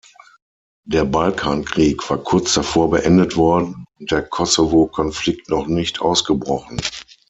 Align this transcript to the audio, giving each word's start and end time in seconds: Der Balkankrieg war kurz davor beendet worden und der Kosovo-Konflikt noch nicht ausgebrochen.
Der 0.83 1.05
Balkankrieg 1.05 2.09
war 2.09 2.17
kurz 2.17 2.55
davor 2.55 2.89
beendet 2.89 3.35
worden 3.37 3.85
und 3.99 4.09
der 4.09 4.23
Kosovo-Konflikt 4.23 5.47
noch 5.51 5.67
nicht 5.67 6.01
ausgebrochen. 6.01 6.79